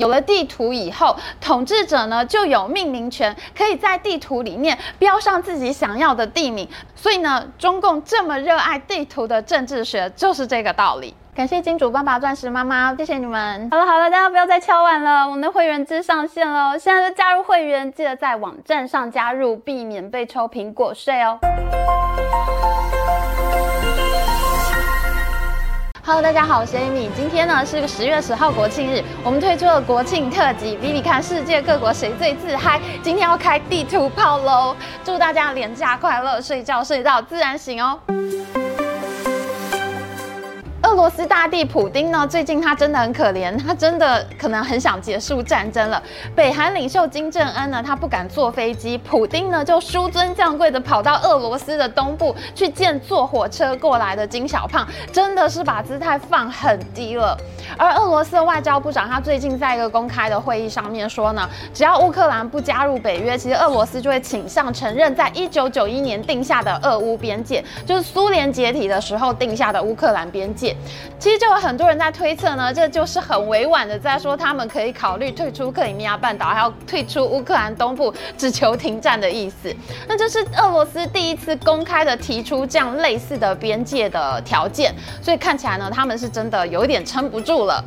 [0.00, 6.68] 有了地图以后，统治者呢就有命名权，可以在地图里面标上自己想要的地名。
[6.94, 11.12] 所以呢，中共这么热爱地图的政治学，就是这个道理。
[11.34, 13.68] 感谢金主爸爸、钻石妈妈，谢谢你们。
[13.72, 21.40] 好了好了，大家不要再敲碗了，我们的会员制上线了，现在就加入会员，记得在网站上加入，避免被抽苹果税哦。
[26.08, 27.06] Hello，大家好，我是 Amy。
[27.14, 32.80] 今天呢是个十月十号国庆日，我们推出了国庆特辑，比比看世界各国谁最自嗨。
[33.02, 34.74] 今天要开地图炮喽！
[35.04, 38.00] 祝大家连假快乐，睡觉睡到自然醒哦。
[40.98, 46.02] 俄罗斯大帝普丁呢，最近他真的很可怜， 他真的可能很想结束战争了。
[46.34, 57.38] 北韩领袖金正恩呢，他不敢坐飞机，普丁呢就紆尊降贵的跑到俄罗斯的东部去见坐火车过来的金小胖，真的是把姿态放很低了。
[57.76, 70.74] 而俄罗斯的外交部长他最近在一个公开的会议上面说呢，只要乌克兰不加入北约，其实俄罗斯就会倾向承认在一九九一年定下的俄乌边界，就是苏联解体的时候定下的乌克兰边界。
[71.18, 79.74] 其实就有很多人在推测呢，这就是很委婉的在说他们可以考虑退出克里米亚半岛，还要退出乌克兰东部，只求停战的意思。
[80.06, 87.84] 那这是俄罗斯第一次公开的提出这样类似的边界的条件，所以看起来呢，他们是真的有点撑不住了。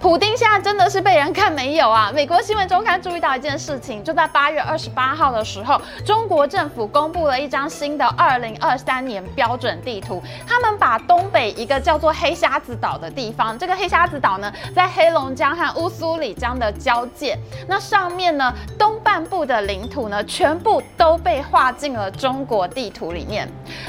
[0.00, 2.12] 普丁现在真的是被人看没有啊！
[2.14, 10.22] 美国新闻周刊注意到一件事情，就在八月二十八号的时候，中国政府公布了一张新的二零二三年标准地图。
[10.46, 17.36] 他们把东北一个叫做黑瞎子岛的地方，这个黑瞎子岛呢，在黑龙江和乌苏里江的交界。
[17.66, 23.48] 那上面呢，东半部的领土呢，全部都被划进了中国地图里面。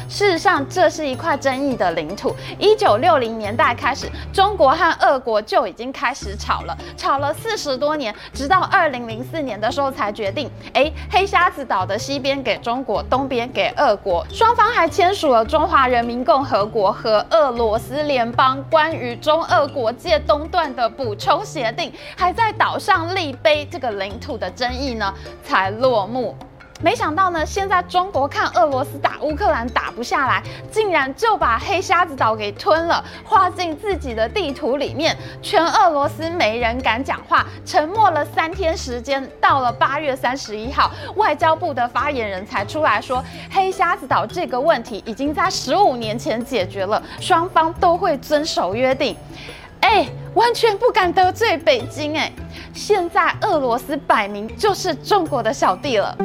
[0.09, 2.35] 事实上，这是一块争议的领土。
[2.57, 14.25] 一九六零年代开始，中国和俄国就已经开始吵了，吵了四十多年，直到二零零四年的时候才决定，哎，黑瞎子岛的西边给中国，东边给俄国。
[14.31, 25.13] 双方还签署了《中华人民共和国和俄罗斯联邦关于中俄国界东段的补充协定》，还在岛上立碑，这个领土的争议呢
[25.43, 26.33] 才落幕。
[26.81, 30.41] 没想到呢，现在中国看俄罗斯打乌克兰打不下来，
[30.71, 35.15] 竟然就把黑瞎子岛给吞了，划进自己的地图里面。
[35.41, 39.29] 全俄罗斯没人敢讲话，沉默了三天时间。
[39.41, 49.13] 到了八月三十一号，外交部的发言人才出来说，黑瞎子岛这个问题已经在十五年前解决了，双方都会遵守约定。
[49.81, 52.31] 哎，完全不敢得罪北京哎！
[52.73, 56.15] 现在俄罗斯摆明就是中国的小弟了。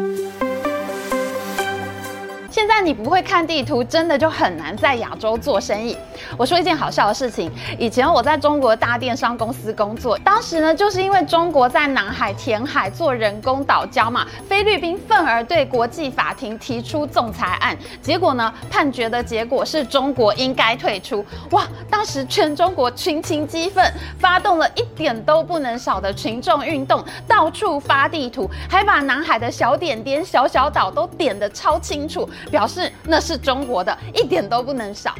[2.54, 5.96] 现在你不会看地图，真的就很难在亚洲做生意。
[6.36, 7.50] 我说一件好笑的事情，
[7.80, 21.26] 以前我在中国大电商公司工作，当时呢，就是因为中国在南海填海做人工岛礁嘛，菲律宾愤而对国际法庭提出仲裁案，结果呢，判决的结果是中国应该退出。
[21.50, 23.84] 哇，当时全中国群情激愤，
[24.20, 32.30] 发动了一点都不能少的群众运动，到处发地图，还把南海的小点点、小小岛都点得超清楚。
[32.50, 35.14] 表示那是中国的，一点都不能少。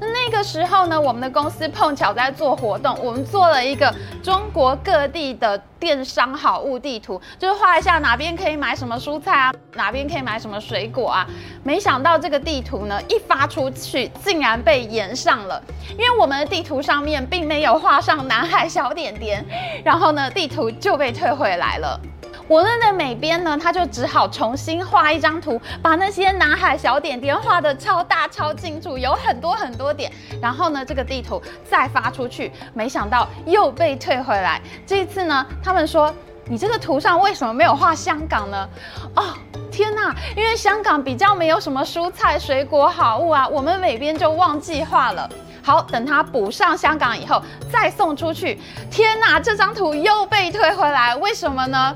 [0.00, 11.26] 那那个时候呢，我们的公司碰巧在做活动，我们做了一个中国各地的电商好物地图，就是画一下哪边可以买什么蔬菜啊，哪边可以买什么水果啊。
[11.64, 15.60] 没想到这个地图呢，一发出去，竟然被延上了，
[15.90, 19.44] 因为我们的地图上面并没有画上南海小点点，
[19.84, 22.00] 然后呢，地图就被退回来了。
[22.48, 30.10] 我们的美编呢，他就只好重新画一张图，把那些南海小点点画得超大超清楚，有很多很多点。
[30.40, 34.60] 然后呢，这个地图再发出去，没想到又被退回来。
[34.86, 36.12] 这一次呢，他们说，
[36.46, 38.68] 你这个图上为什么没有画香港呢？
[39.14, 39.24] 哦，
[39.70, 40.14] 天哪！
[40.34, 45.28] 因为香港比较没有什么蔬菜水果好物啊，我们美编就忘记画了。
[45.62, 48.58] 好，等他补上香港以后再送出去。
[48.90, 51.94] 天哪，这张图又被退回来，为什么呢？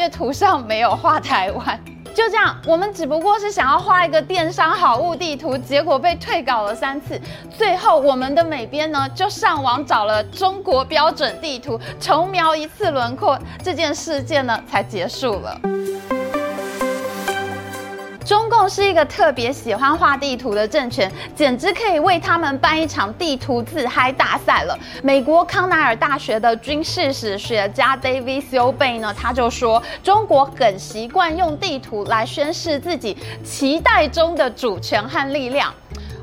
[0.00, 1.78] 因为图上没有画台湾，
[2.14, 7.20] 就这样，我们只不过是想要画一个电商好物地图，结果被退稿了三次，
[7.50, 15.60] 最后我们的美编呢就上网找了中国标准地图，重描一次轮廓，这件事件呢才结束了。
[18.30, 24.78] 中共是一个特别喜欢画地图的政权，简直可以为他们办一场地图自嗨大赛了。
[25.02, 35.74] 美国康奈尔大学的军事史学家 David Soubey 呢，他就说，中国很习惯用地图来宣示自己期待中的主权和力量。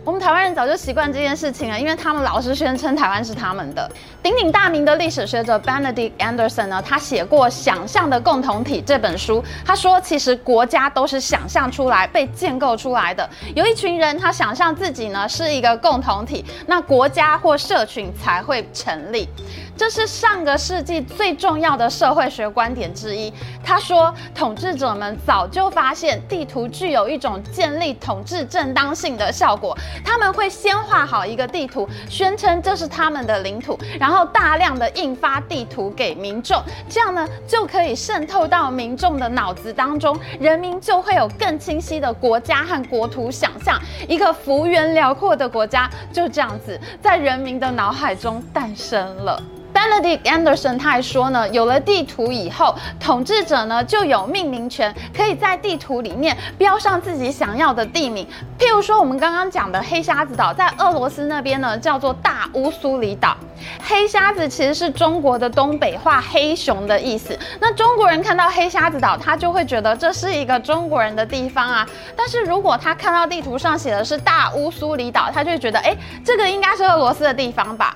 [0.07, 3.91] 我们台湾人早就习惯这件事情了，因为他们老是宣称台湾是他们的。
[4.23, 9.43] 鼎鼎大名的历史学者 Benedict Anderson 呢，他写过《想象的共同体》这本书。
[9.65, 13.29] 他说，其实国家都是想象出来、被建构出来的。
[13.53, 19.27] 有一群人，他想象自己呢是一个共同体，那国家或社群才会成立。
[19.75, 23.31] 这是上个世纪最重要的社会学观点之一。
[23.61, 29.77] 他说，统治者们早就发现地图具有一种建立统治正当性的效果。
[30.03, 43.79] 他们会先画好一个地图，宣称这是他们的领土，然后大量的印发地图给民众，这样呢就可以渗透到民众的脑子当中，人民就会有更清晰的国家和国土想象。
[44.07, 49.41] 一个幅员辽阔的国家就这样子在人民的脑海中诞生了。
[49.77, 58.27] Benedict Anderson 他还说呢，有了地图以后，统治者呢就有命名权，可以在地图里面标上自己想要的地名。
[58.57, 63.37] 譬如说，我们刚刚讲的黑瞎子岛，在俄罗斯那边呢叫做大乌苏里岛。
[63.83, 67.37] 黑瞎子其实是中国的东北话“黑熊”的意思。
[67.59, 71.87] 那中国人看到黑瞎子岛，他就会觉得这是一个中国人的地方啊。
[72.15, 75.95] 但是如果他看到地图上写的是大乌苏里岛，他就会觉得，哎，
[76.25, 77.95] 这个应该是俄罗斯的地方吧。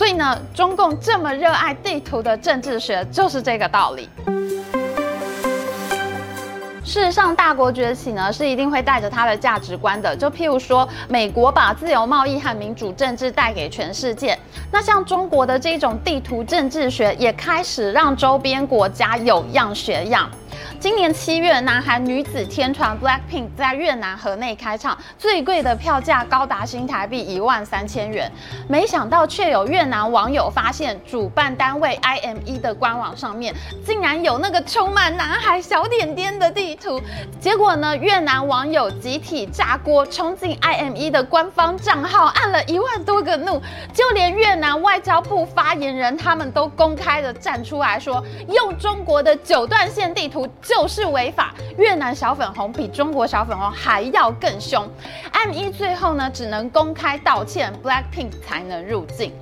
[0.00, 4.08] 所以呢，中共这么热爱地图的政治学，就是这个道理。
[6.90, 10.16] 事实上，大国崛起呢，是一定会带着它的价值观的。
[10.16, 14.36] 就譬如说，美国把自由贸易和民主政治带给全世界，
[14.72, 20.28] 那像中国的这种地图政治学，也开始让周边国家有样学样。
[20.80, 28.30] 今年七月，南韩女子天团 BLACKPINK 在越南河内开唱，最贵的票价高达新台币一万三千元。
[28.66, 33.54] 没想到，却有越南网友发现，主办单位 IME 的官网上面
[33.84, 37.00] 竟然有那个充满南海小点点的地图。
[37.38, 43.60] 结果呢，越南网友集体炸锅，冲进 IME 的官方账号，按了一万多个怒。
[43.92, 50.40] 就连越南外交部发言人他们都公开的站出来说，用中国的九段线地图。
[50.62, 54.88] 就是违法，越南小粉红比中国小粉红还要更凶。
[55.32, 59.32] IME 最后呢，只能公开道歉，BLACKPINK 才能入境。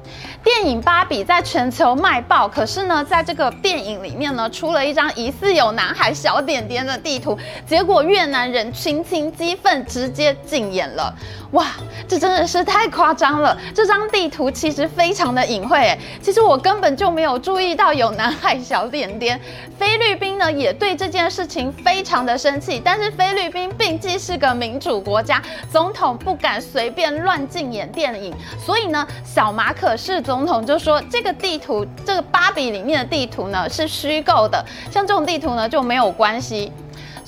[0.42, 7.36] 电影《芭比》在全球卖爆，可是呢，在这个电影里面呢，出了一张疑似有南海小点点的地图，
[7.66, 11.14] 结果越南人群情激愤，直接禁演了。
[11.52, 11.66] 哇，
[12.06, 13.56] 这真的是太夸张了！
[13.74, 19.40] 这张地图其实非常的隐晦，哎，其实我根本就没有注意到有南海小点点。
[19.78, 25.42] 菲律宾呢，也对这件事情非常的生气，但是菲律宾毕竟是个民主国家，
[25.72, 36.70] 总统不敢随便乱禁演电影，所以呢，小马可是总统就说这个地图，这个芭比里面的地图呢是虚构的，像这种地图呢就没有关系。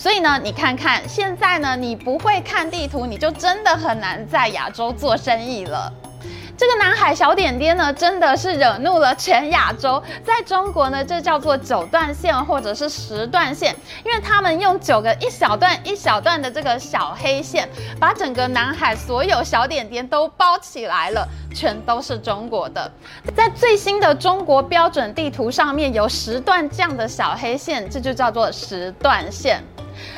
[0.00, 5.92] 所以呢，你看看现在呢，你不会看地图，你就真的很难在亚洲做生意了。
[6.56, 10.02] 这个南海小点点呢，真的是惹怒了全亚洲。
[10.24, 17.68] 在中国呢，这叫做九段线或者是十段线，因为他们用九个一小段一小段的这个小黑线，
[17.98, 22.90] 把整个南海所有小点点都包起来了，全都是中国的。
[23.36, 29.62] 在最新的中国标准地图上面有十段这样的小黑线，这就叫做十段线。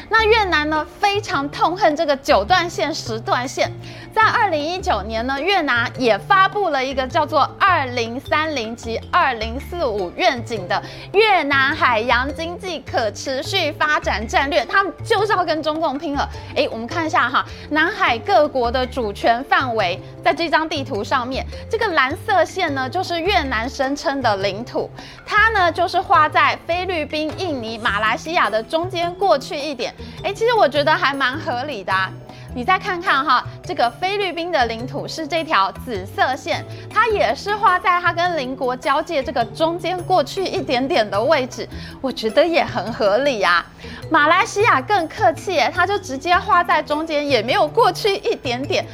[0.09, 3.71] 那越南呢，非常痛恨这个九段线、十段线。
[4.15, 10.83] 在二零一九年呢，越南也发布了一个叫做“二零三零及二零四五愿景”的
[11.15, 16.29] 越南海洋经济可持续发展战略，他们就是要跟中共拼了。
[16.55, 24.91] 诶，我们看一下哈，南海各国的主权范围，在这张地图上面，这个蓝色线呢，就是越南声称的领土，
[25.25, 29.95] 它呢就是画在菲律宾、印尼、马来西亚的中间过去一点。
[30.23, 32.13] 诶，其实我觉得还蛮合理的啊。
[32.55, 41.67] 你再看看哈，这个菲律宾的领土是这条紫色线，它也是画在它跟邻国交界这个中间过去一点点的位置，
[42.01, 43.65] 我觉得也很合理呀。
[44.11, 48.85] 马来西亚更客气，它就直接画在中间，也没有过去一点点。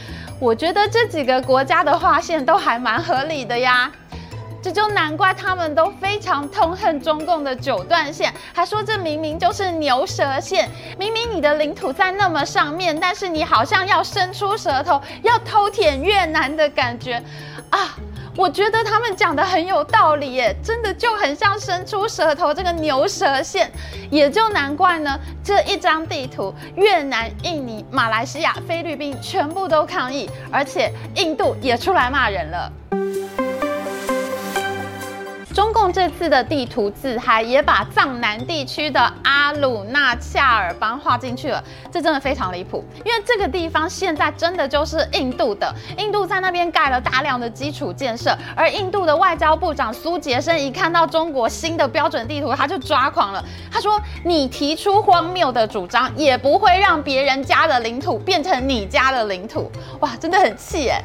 [0.41, 3.91] 我觉得这几个国家的划线都还蛮合理的呀。
[4.69, 17.15] 这就难怪他们都非常痛恨中共的九段线，还说这明明就是牛舌线，明明你的领土在那么上面，但是你好像要伸出舌头要偷舔越南的感觉
[17.71, 17.97] 啊！
[18.37, 23.73] 我觉得他们讲的很有道理耶，真的就很像伸出舌头这个牛舌线，
[24.11, 25.19] 也就难怪呢。
[25.43, 32.71] 这一张地图，越南、印尼、马来西亚、菲律宾全部都抗议，而且印度也出来骂人了。
[35.81, 59.71] 共这次的地图自嗨，也把藏南地区的阿鲁纳恰尔邦划进去了，这真的非常离谱，因为这个地方现在真的就是印度的，印度在那边盖了大量的基础建设，而印度的外交部长苏杰生一看到中国新的标准地图，他就抓狂了，他说：“你提出荒谬的主张，也不会让别人家的领土变成你家的领土。”
[60.01, 61.01] 哇，真的很气哎。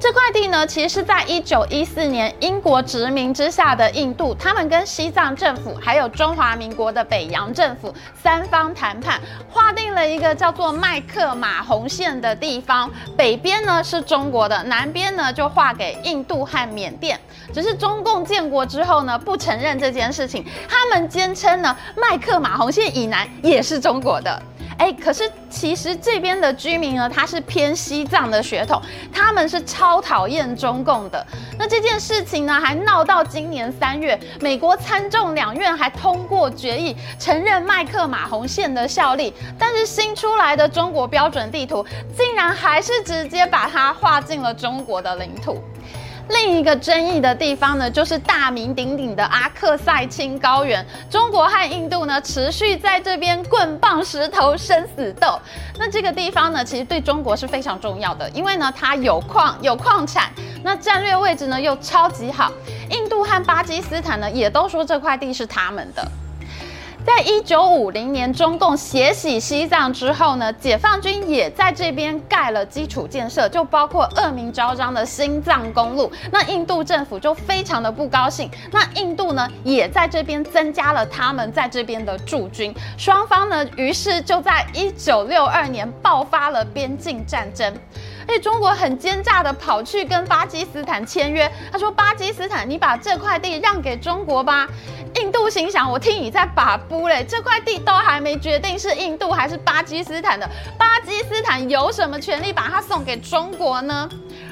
[0.00, 12.90] 这块地呢，其实是在一九一四年英国殖民之下的印度，他们跟西藏政府还有中华民国的北洋政府三方谈判，划定了一个叫做麦克马洪线的地方。
[13.14, 17.20] 北边呢是中国的，南边呢就划给印度和缅甸。
[17.52, 24.42] 只是中共建国之后呢，不承认这件事情，他们坚称呢，麦克马洪线以南也是中国的。
[24.80, 28.80] 哎，可是其实这边的居民呢，他是偏西藏的血统，
[29.12, 31.26] 他们是超讨厌中共的。
[31.58, 39.34] 那这件事情呢，还闹到今年三月，美国参众两院还通过决议，承认麦克马洪线的效力。
[39.58, 41.84] 但是新出来的中国标准地图，
[42.16, 45.62] 竟然还是直接把它划进了中国的领土。
[46.30, 50.84] 另一个争议的地方呢，就是大名鼎鼎的阿克塞钦高原。
[51.10, 55.38] 中国和印度呢，持续在这边棍棒石头生死斗。
[55.78, 60.30] 那这个地方呢，其实对中国是非常重要的，因为呢，它有矿有矿产，
[60.62, 62.52] 那战略位置呢又超级好。
[62.90, 66.10] 印度和巴基斯坦呢，也都说这块地是他们的。
[67.16, 76.10] 在一九五零年，中共血洗西藏之后呢，解放军也在这边盖了基础建设，就包括恶名昭彰的新藏公路。
[76.30, 87.74] 那印度政府就非常的不高兴，那印度呢也在这边增加了他们在这边的驻军，双方呢于是就在一九六二年爆发了边境战争。
[88.30, 94.68] 所以中国很奸诈的跑去跟巴基斯坦签约，他说：“巴基斯坦，你把这块地让给中国吧。”
[95.20, 104.08] 印度心想：“我听你在把布嘞，这块地都还没决定是印度还是巴基斯坦的，巴基斯坦有什么权利把它送给中国呢？”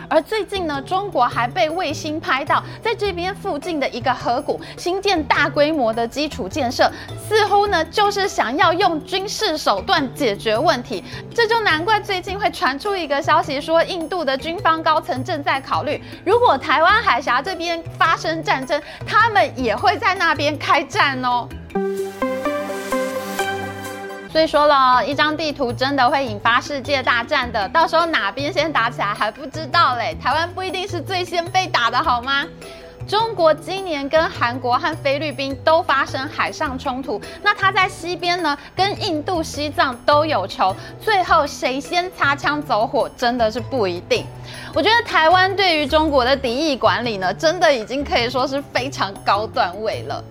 [0.08, 6.90] 而最近呢，中国还被卫星拍到，在这边附近的一个河谷新建大规模的基础建设，
[7.28, 11.04] 似乎呢就是想要用军事手段解决问题。
[11.34, 21.48] 这就难怪最近会传出一个消息，说印度的军方高层正在考虑，如果台湾海峡这边发生战争，他们也会在那边开战哦。
[24.30, 30.16] 所以说了，一张地图真的会引发世界大战的，到时候哪边先打起来还不知道嘞。
[30.22, 32.44] 台湾不一定是最先被打的，好吗？
[33.06, 44.26] 中国今年跟韩国和菲律宾都发生海上冲突，那他在西边呢，跟印度、西藏都有仇，最后谁先擦枪走火，真的是不一定。
[44.74, 50.22] 我觉得台湾对于中国的敌意管理呢，真的已经可以说是非常高段位了。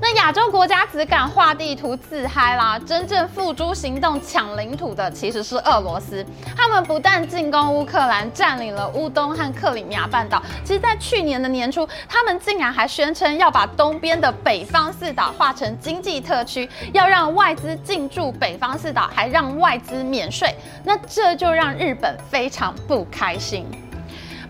[0.00, 6.24] 那亚洲国家只敢画地图自嗨啦，真正付诸行动抢领土的其实是俄罗斯。
[6.56, 20.54] 他们不但进攻乌克兰，占领了乌东和克里米亚半岛，其实，在去年的年初，他们竟然还宣称要把东边的北方四岛划成经济特区，要让外资进驻北方四岛，还让外资免税。
[20.84, 23.66] 那这就让日本非常不开心。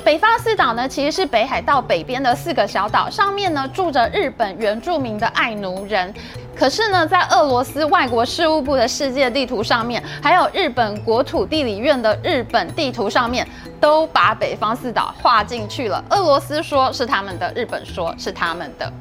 [0.05, 6.13] 北方四岛呢，其实是北海道北边的四个小岛，上面呢住着日本原住民的爱奴人。
[6.55, 13.49] 可是呢，在俄罗斯外国事务部的世界地图上面，还有日本国土地理院的日本地图上面，
[13.81, 16.05] 都把北方四岛划进去了。
[16.11, 18.93] 俄罗斯说是他们的，日本说是他们的。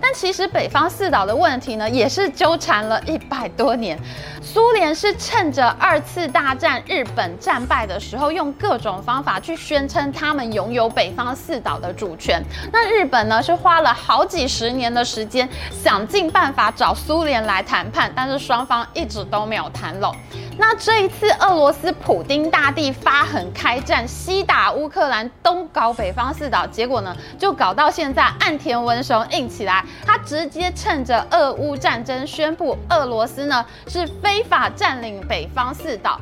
[0.00, 3.98] 但其实北方四岛的问题呢，也是纠缠了一百多年。
[4.42, 12.42] 苏联是趁着二次大战日本战败的时候，用各种方法去宣称他们拥有北方四岛的主权。
[12.72, 20.14] 那日本呢，是花了好几十年的时间，想尽办法找苏联来谈判，但是双方一直都没有谈拢。
[20.58, 36.20] 那这一次，俄罗斯普丁大帝发狠开战，西打乌克兰，东搞北方四岛，结果呢，就搞到现在岸田文雄硬起来，他直接趁着俄乌战争宣布，俄罗斯呢是非法占领北方四岛。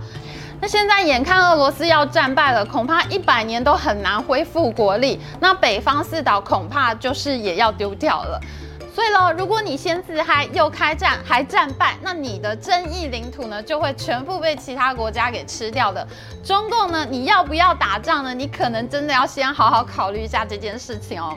[0.61, 8.41] 那现在眼看俄罗斯要战败了，恐怕一百年都很难恢复国力，那北方四岛恐怕就是也要丢掉了。
[8.95, 16.07] 所以喽，如果你先自嗨又开战还战败，那你的争议领土呢就会全部被其他国家给吃掉的。
[16.45, 18.33] 中共呢，你要不要打仗呢？
[18.33, 21.37] 你可能真的要先好好考虑一下这件事情哦。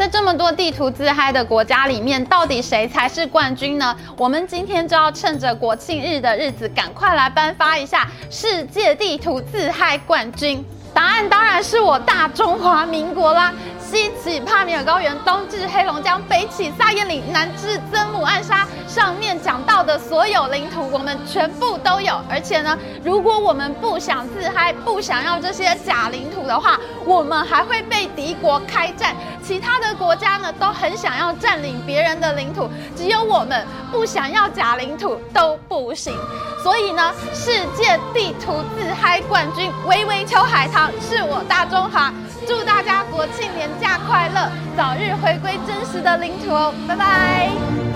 [0.00, 3.94] 在这么多地图自嗨的国家里面，到底谁才是冠军呢？
[4.16, 10.64] 我们今天就要趁着国庆日的日子，赶快来颁发一下世界地图自嗨冠军。
[10.94, 13.52] 答案当然是我大中华民国啦。
[13.78, 22.14] 西起帕米尔高原，东至黑龙江，北起萨耶岭，南至曾母暗沙，上面讲到的所有领土，我们全部都有。
[22.30, 29.14] 而且呢，如果我们不想自嗨，不想要这些假领土的话，我们还会被敌国开战。
[29.50, 36.14] 其他的国家呢，都很想要占领别人的领土，只有我们不想要假领土都不行。
[36.62, 42.12] 所以呢，世界地图自嗨冠军，微微秋海棠是我大中华。
[42.46, 46.72] 祝大家国庆年假快乐，早日回归真实的领土哦！
[46.86, 47.89] 拜拜。